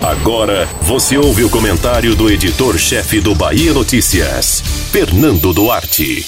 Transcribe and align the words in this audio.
Agora 0.00 0.66
você 0.82 1.18
ouve 1.18 1.44
o 1.44 1.50
comentário 1.50 2.14
do 2.14 2.30
editor-chefe 2.30 3.20
do 3.20 3.34
Bahia 3.34 3.72
Notícias, 3.74 4.60
Fernando 4.90 5.52
Duarte. 5.52 6.26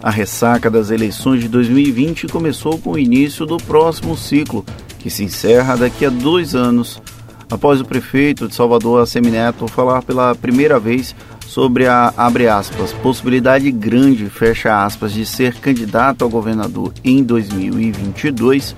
A 0.00 0.10
ressaca 0.10 0.70
das 0.70 0.90
eleições 0.90 1.40
de 1.40 1.48
2020 1.48 2.28
começou 2.28 2.78
com 2.78 2.92
o 2.92 2.98
início 2.98 3.44
do 3.44 3.56
próximo 3.56 4.16
ciclo, 4.16 4.64
que 4.98 5.10
se 5.10 5.24
encerra 5.24 5.76
daqui 5.76 6.06
a 6.06 6.10
dois 6.10 6.54
anos. 6.54 7.02
Após 7.50 7.80
o 7.80 7.84
prefeito 7.84 8.48
de 8.48 8.54
Salvador, 8.54 9.02
Assemineto, 9.02 9.66
falar 9.66 10.02
pela 10.02 10.34
primeira 10.34 10.78
vez 10.78 11.14
sobre 11.46 11.86
a, 11.86 12.14
aspas, 12.56 12.92
possibilidade 12.92 13.70
grande, 13.70 14.30
aspas, 14.70 15.12
de 15.12 15.26
ser 15.26 15.54
candidato 15.56 16.22
ao 16.22 16.30
governador 16.30 16.92
em 17.04 17.22
2022, 17.22 18.74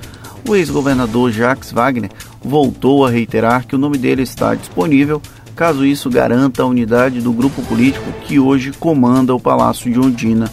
o 0.49 0.57
ex-governador 0.57 1.31
Jacques 1.31 1.73
Wagner 1.73 2.11
voltou 2.45 3.07
a 3.07 3.11
reiterar 3.11 3.67
que 3.67 3.75
o 3.75 3.79
nome 3.79 3.97
dele 3.97 4.23
está 4.23 4.55
disponível 4.55 5.21
caso 5.55 5.87
isso 5.87 6.11
garanta 6.11 6.63
a 6.63 6.67
unidade 6.67 7.21
do 7.21 7.33
grupo 7.33 7.63
político 7.63 8.13
que 8.27 8.39
hoje 8.39 8.73
comanda 8.73 9.35
o 9.35 9.41
Palácio 9.41 9.91
de 9.91 10.01
Ondina. 10.01 10.51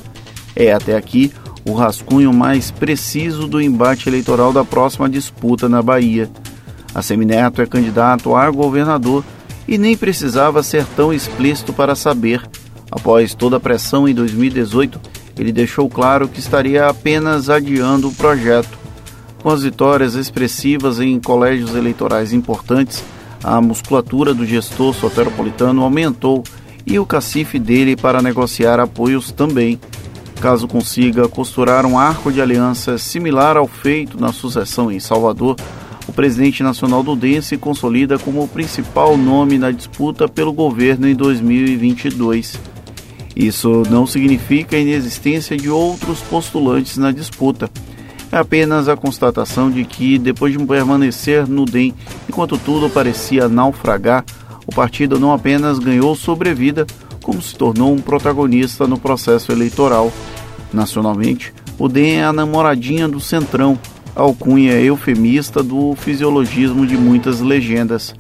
É 0.56 0.72
até 0.72 0.96
aqui 0.96 1.32
o 1.66 1.74
rascunho 1.74 2.32
mais 2.34 2.72
preciso 2.72 3.48
do 3.48 3.62
embate 3.62 4.08
eleitoral 4.08 4.54
da 4.54 4.64
próxima 4.64 5.10
disputa 5.10 5.68
na 5.68 5.82
Bahia. 5.82 6.30
A 6.94 7.02
Semineto 7.02 7.62
é 7.62 7.66
candidato 7.66 8.36
a 8.36 8.50
governador 8.50 9.24
e 9.68 9.78
nem 9.78 9.98
precisava 9.98 10.62
ser 10.62 10.86
tão 10.96 11.14
explícito 11.14 11.74
para 11.74 11.96
saber. 11.96 12.42
Após 12.92 13.34
toda 13.34 13.58
a 13.58 13.60
pressão 13.60 14.08
em 14.08 14.14
2018, 14.14 15.00
ele 15.38 15.52
deixou 15.52 15.90
claro 15.90 16.28
que 16.28 16.40
estaria 16.40 16.88
apenas 16.88 17.50
adiando 17.50 18.10
o 18.10 18.14
projeto. 18.14 18.81
Com 19.42 19.50
as 19.50 19.64
vitórias 19.64 20.14
expressivas 20.14 21.00
em 21.00 21.20
colégios 21.20 21.74
eleitorais 21.76 22.32
importantes, 22.32 23.04
a 23.44 23.60
musculatura 23.60 24.34
do 24.34 24.46
gestor 24.46 24.94
soteropolitano 24.94 25.82
aumentou 25.82 26.44
e 26.86 27.00
o 27.00 27.06
cacife 27.06 27.58
dele 27.58 27.96
para 27.96 28.22
negociar 28.22 28.80
apoios 28.80 29.32
também. 29.32 29.80
Caso 30.40 30.68
consiga 30.68 31.28
costurar 31.28 31.86
um 31.86 31.98
arco 31.98 32.32
de 32.32 32.42
aliança 32.42 32.98
similar 32.98 33.58
ao 33.58 33.68
feito 33.68 34.20
na 34.20 34.32
sucessão 34.32 34.92
em 34.92 35.00
Salvador, 35.00 35.56
o 36.08 36.14
presidente 36.14 36.62
nacional 36.62 37.02
do 37.02 37.16
DEM 37.16 37.42
se 37.42 37.58
consolida 37.58 38.20
como 38.20 38.44
o 38.44 38.48
principal 38.48 39.16
nome 39.16 39.58
na 39.58 39.72
disputa 39.72 40.28
pelo 40.28 40.52
governo 40.52 41.08
em 41.08 41.16
2022. 41.16 42.60
Isso 43.36 43.84
não 43.90 44.06
significa 44.06 44.76
a 44.76 44.80
inexistência 44.80 45.56
de 45.56 45.70
outros 45.70 46.20
postulantes 46.22 46.98
na 46.98 47.12
disputa. 47.12 47.70
É 48.32 48.38
apenas 48.38 48.88
a 48.88 48.96
constatação 48.96 49.70
de 49.70 49.84
que, 49.84 50.18
depois 50.18 50.58
de 50.58 50.66
permanecer 50.66 51.48
no 51.48 51.66
DEM 51.66 51.94
enquanto 52.30 52.58
tudo 52.58 52.90
parecia 52.90 53.50
naufragar, 53.50 54.24
o 54.66 54.74
partido 54.74 55.20
não 55.20 55.34
apenas 55.34 55.80
ganhou 55.80 56.16
sobrevida, 56.16 56.88
como 57.22 57.42
se 57.42 57.56
tornou 57.56 57.94
um 57.94 58.00
protagonista 58.00 58.88
no 58.88 58.98
processo 58.98 59.52
eleitoral. 59.52 60.12
Nacionalmente, 60.72 61.54
o 61.78 61.90
DEM 61.90 62.20
é 62.20 62.24
a 62.24 62.32
namoradinha 62.32 63.08
do 63.08 63.20
Centrão, 63.20 63.78
alcunha 64.16 64.80
eufemista 64.80 65.62
do 65.62 65.94
fisiologismo 65.96 66.88
de 66.88 66.96
muitas 66.96 67.42
legendas. 67.42 68.16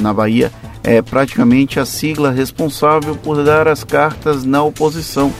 Na 0.00 0.14
Bahia, 0.14 0.52
é 0.84 1.02
praticamente 1.02 1.80
a 1.80 1.84
sigla 1.84 2.30
responsável 2.30 3.16
por 3.16 3.42
dar 3.42 3.66
as 3.66 3.82
cartas 3.82 4.44
na 4.44 4.62
oposição, 4.62 5.32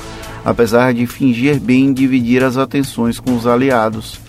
apesar 0.46 0.94
de 0.94 1.08
fingir 1.08 1.58
bem 1.58 1.92
dividir 1.92 2.44
as 2.44 2.56
atenções 2.56 3.18
com 3.18 3.34
os 3.34 3.48
aliados. 3.48 4.20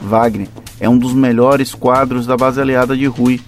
Wagner 0.00 0.48
é 0.80 0.88
um 0.88 0.96
dos 0.96 1.12
melhores 1.12 1.74
quadros 1.74 2.26
da 2.26 2.38
base 2.38 2.58
aliada 2.58 2.96
de 2.96 3.04
Rui. 3.04 3.38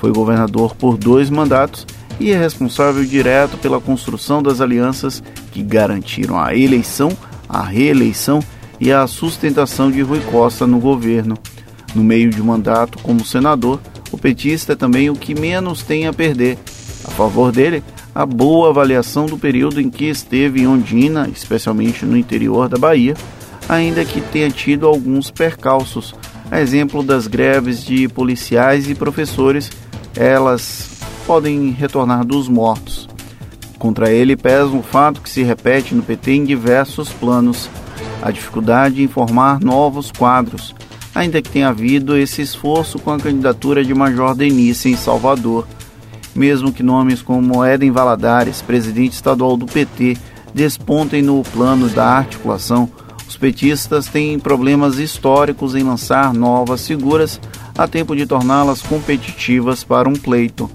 Foi 0.00 0.12
governador 0.12 0.74
por 0.74 0.98
dois 0.98 1.30
mandatos 1.30 1.86
e 2.18 2.32
é 2.32 2.36
responsável 2.36 3.04
direto 3.04 3.56
pela 3.56 3.80
construção 3.80 4.42
das 4.42 4.60
alianças 4.60 5.22
que 5.52 5.62
garantiram 5.62 6.40
a 6.40 6.56
eleição, 6.56 7.16
a 7.48 7.62
reeleição 7.62 8.40
e 8.80 8.90
a 8.90 9.06
sustentação 9.06 9.92
de 9.92 10.02
Rui 10.02 10.18
Costa 10.28 10.66
no 10.66 10.80
governo. 10.80 11.38
No 11.94 12.02
meio 12.02 12.30
de 12.30 12.42
mandato 12.42 12.98
como 12.98 13.24
senador, 13.24 13.78
o 14.10 14.18
petista 14.18 14.72
é 14.72 14.76
também 14.76 15.08
o 15.08 15.14
que 15.14 15.38
menos 15.38 15.84
tem 15.84 16.08
a 16.08 16.12
perder. 16.12 16.58
A 17.04 17.12
favor 17.12 17.52
dele, 17.52 17.80
a 18.14 18.26
boa 18.26 18.70
avaliação 18.70 19.26
do 19.26 19.38
período 19.38 19.80
em 19.80 19.90
que 19.90 20.06
esteve 20.06 20.62
em 20.62 20.66
Ondina, 20.66 21.28
especialmente 21.28 22.04
no 22.04 22.16
interior 22.16 22.68
da 22.68 22.76
Bahia, 22.76 23.14
ainda 23.68 24.04
que 24.04 24.20
tenha 24.20 24.50
tido 24.50 24.86
alguns 24.86 25.30
percalços, 25.30 26.14
a 26.50 26.60
exemplo 26.60 27.02
das 27.02 27.26
greves 27.26 27.84
de 27.84 28.08
policiais 28.08 28.90
e 28.90 28.94
professores, 28.94 29.70
elas 30.16 30.98
podem 31.26 31.70
retornar 31.70 32.24
dos 32.24 32.48
mortos. 32.48 33.08
Contra 33.78 34.10
ele 34.10 34.36
pesa 34.36 34.66
um 34.66 34.82
fato 34.82 35.20
que 35.20 35.30
se 35.30 35.42
repete 35.42 35.94
no 35.94 36.02
PT 36.02 36.32
em 36.32 36.44
diversos 36.44 37.10
planos 37.10 37.70
a 38.22 38.30
dificuldade 38.30 39.02
em 39.02 39.08
formar 39.08 39.60
novos 39.60 40.10
quadros, 40.12 40.74
ainda 41.14 41.40
que 41.40 41.48
tenha 41.48 41.68
havido 41.68 42.16
esse 42.16 42.42
esforço 42.42 42.98
com 42.98 43.10
a 43.12 43.18
candidatura 43.18 43.84
de 43.84 43.94
Major 43.94 44.34
Denise 44.34 44.90
em 44.90 44.96
Salvador. 44.96 45.66
Mesmo 46.34 46.72
que 46.72 46.82
nomes 46.82 47.22
como 47.22 47.64
Éden 47.64 47.90
Valadares, 47.90 48.62
presidente 48.62 49.12
estadual 49.12 49.56
do 49.56 49.66
PT, 49.66 50.16
despontem 50.54 51.22
no 51.22 51.42
plano 51.42 51.88
da 51.88 52.06
articulação, 52.06 52.88
os 53.28 53.36
petistas 53.36 54.06
têm 54.06 54.38
problemas 54.38 54.98
históricos 54.98 55.74
em 55.74 55.82
lançar 55.82 56.34
novas 56.34 56.86
figuras 56.86 57.40
a 57.78 57.86
tempo 57.86 58.16
de 58.16 58.26
torná-las 58.26 58.82
competitivas 58.82 59.84
para 59.84 60.08
um 60.08 60.14
pleito. 60.14 60.70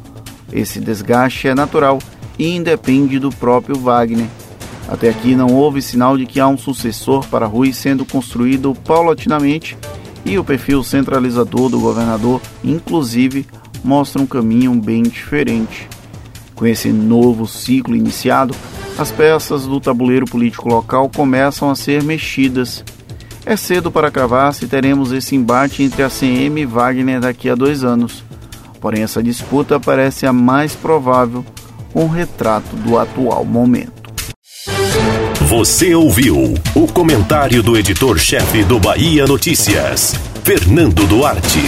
Esse 0.51 0.79
desgaste 0.79 1.47
é 1.47 1.55
natural 1.55 1.99
e 2.39 2.55
independe 2.55 3.19
do 3.19 3.29
próprio 3.29 3.77
Wagner. 3.77 4.27
Até 4.87 5.09
aqui 5.09 5.35
não 5.35 5.47
houve 5.47 5.81
sinal 5.81 6.17
de 6.17 6.25
que 6.25 6.39
há 6.39 6.47
um 6.47 6.57
sucessor 6.57 7.27
para 7.27 7.45
Rui 7.45 7.73
sendo 7.73 8.05
construído 8.05 8.73
paulatinamente 8.85 9.77
e 10.23 10.37
o 10.37 10.43
perfil 10.43 10.83
centralizador 10.83 11.69
do 11.69 11.79
governador, 11.79 12.41
inclusive, 12.63 13.45
mostra 13.85 14.21
um 14.21 14.25
caminho 14.25 14.73
bem 14.73 15.03
diferente. 15.03 15.87
Com 16.55 16.65
esse 16.65 16.89
novo 16.89 17.45
ciclo 17.45 17.95
iniciado, 17.95 18.55
as 18.97 19.11
peças 19.11 19.65
do 19.65 19.79
tabuleiro 19.79 20.25
político 20.25 20.67
local 20.67 21.09
começam 21.13 21.69
a 21.69 21.75
ser 21.75 22.01
mexidas. 22.01 22.83
É 23.45 23.55
cedo 23.55 23.91
para 23.91 24.09
cravar 24.09 24.53
se 24.53 24.67
teremos 24.67 25.11
esse 25.11 25.35
embate 25.35 25.83
entre 25.83 26.01
a 26.01 26.09
CM 26.09 26.61
e 26.61 26.65
Wagner 26.65 27.19
daqui 27.19 27.49
a 27.49 27.55
dois 27.55 27.83
anos. 27.83 28.23
Porém, 28.81 29.03
essa 29.03 29.21
disputa 29.21 29.79
parece 29.79 30.25
a 30.25 30.33
mais 30.33 30.73
provável, 30.73 31.45
um 31.93 32.07
retrato 32.07 32.75
do 32.77 32.97
atual 32.97 33.45
momento. 33.45 33.93
Você 35.41 35.93
ouviu 35.93 36.55
o 36.73 36.87
comentário 36.87 37.61
do 37.61 37.77
editor-chefe 37.77 38.63
do 38.63 38.79
Bahia 38.79 39.27
Notícias, 39.27 40.15
Fernando 40.43 41.05
Duarte. 41.05 41.61